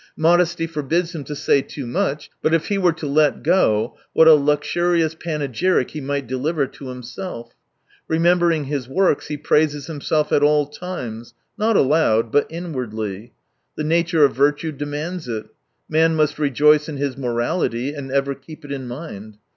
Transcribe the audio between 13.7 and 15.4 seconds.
The nature of virtue demands